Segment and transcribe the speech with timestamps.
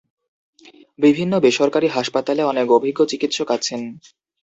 [0.99, 3.81] বিভিন্ন বেসরকারি হাসপাতালে অনেক অভিজ্ঞ চিকিৎসক আছেন।